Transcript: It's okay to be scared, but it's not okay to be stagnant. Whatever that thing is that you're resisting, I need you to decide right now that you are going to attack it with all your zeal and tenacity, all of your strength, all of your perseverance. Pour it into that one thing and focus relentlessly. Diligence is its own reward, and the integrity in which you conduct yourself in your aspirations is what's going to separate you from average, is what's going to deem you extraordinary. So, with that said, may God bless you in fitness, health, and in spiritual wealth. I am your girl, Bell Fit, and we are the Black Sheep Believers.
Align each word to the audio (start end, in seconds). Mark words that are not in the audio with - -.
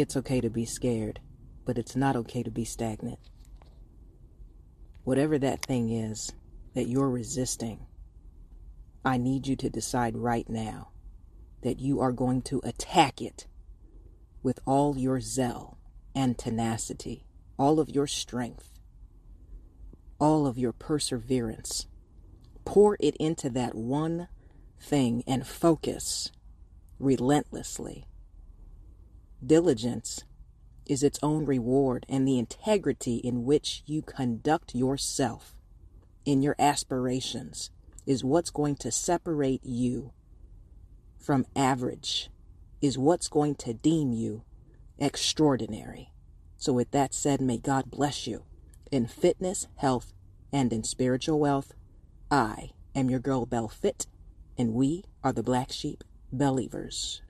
It's 0.00 0.16
okay 0.16 0.40
to 0.40 0.48
be 0.48 0.64
scared, 0.64 1.18
but 1.64 1.76
it's 1.76 1.96
not 1.96 2.14
okay 2.14 2.44
to 2.44 2.52
be 2.52 2.64
stagnant. 2.64 3.18
Whatever 5.02 5.40
that 5.40 5.62
thing 5.62 5.90
is 5.90 6.30
that 6.74 6.86
you're 6.86 7.10
resisting, 7.10 7.84
I 9.04 9.16
need 9.16 9.48
you 9.48 9.56
to 9.56 9.68
decide 9.68 10.16
right 10.16 10.48
now 10.48 10.90
that 11.62 11.80
you 11.80 12.00
are 12.00 12.12
going 12.12 12.42
to 12.42 12.60
attack 12.62 13.20
it 13.20 13.48
with 14.40 14.60
all 14.64 14.96
your 14.96 15.20
zeal 15.20 15.78
and 16.14 16.38
tenacity, 16.38 17.24
all 17.58 17.80
of 17.80 17.90
your 17.90 18.06
strength, 18.06 18.70
all 20.20 20.46
of 20.46 20.56
your 20.56 20.72
perseverance. 20.72 21.88
Pour 22.64 22.96
it 23.00 23.16
into 23.16 23.50
that 23.50 23.74
one 23.74 24.28
thing 24.80 25.24
and 25.26 25.44
focus 25.44 26.30
relentlessly. 27.00 28.06
Diligence 29.44 30.24
is 30.86 31.02
its 31.02 31.18
own 31.22 31.44
reward, 31.44 32.06
and 32.08 32.26
the 32.26 32.38
integrity 32.38 33.16
in 33.16 33.44
which 33.44 33.82
you 33.86 34.02
conduct 34.02 34.74
yourself 34.74 35.54
in 36.24 36.42
your 36.42 36.56
aspirations 36.58 37.70
is 38.06 38.24
what's 38.24 38.50
going 38.50 38.74
to 38.76 38.90
separate 38.90 39.64
you 39.64 40.12
from 41.18 41.46
average, 41.54 42.30
is 42.80 42.96
what's 42.96 43.28
going 43.28 43.54
to 43.54 43.74
deem 43.74 44.12
you 44.12 44.42
extraordinary. 44.98 46.12
So, 46.56 46.72
with 46.72 46.90
that 46.90 47.14
said, 47.14 47.40
may 47.40 47.58
God 47.58 47.90
bless 47.90 48.26
you 48.26 48.44
in 48.90 49.06
fitness, 49.06 49.68
health, 49.76 50.12
and 50.52 50.72
in 50.72 50.82
spiritual 50.82 51.38
wealth. 51.38 51.74
I 52.30 52.70
am 52.94 53.10
your 53.10 53.20
girl, 53.20 53.46
Bell 53.46 53.68
Fit, 53.68 54.06
and 54.56 54.72
we 54.72 55.04
are 55.22 55.32
the 55.32 55.42
Black 55.42 55.70
Sheep 55.70 56.02
Believers. 56.32 57.22